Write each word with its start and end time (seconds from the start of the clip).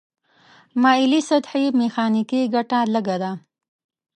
مایلې 0.81 1.21
سطحې 1.29 1.65
میخانیکي 1.79 2.41
ګټه 2.55 2.79
لږه 2.93 3.17
ده. 3.23 3.31